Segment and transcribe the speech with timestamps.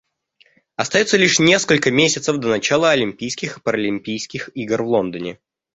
[0.77, 5.37] Остается лишь несколько месяцев до начала Олимпийских и Паралимпийских игр в Лондоне.